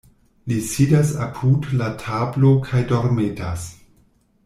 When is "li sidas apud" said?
0.51-1.69